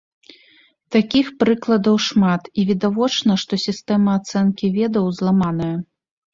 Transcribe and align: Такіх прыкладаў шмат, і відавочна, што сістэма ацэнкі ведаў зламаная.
Такіх 0.95 1.27
прыкладаў 1.43 1.95
шмат, 2.07 2.49
і 2.61 2.67
відавочна, 2.71 3.37
што 3.45 3.53
сістэма 3.67 4.19
ацэнкі 4.23 4.73
ведаў 4.81 5.05
зламаная. 5.23 5.73